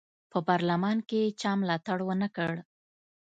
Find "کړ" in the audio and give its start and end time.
2.35-2.53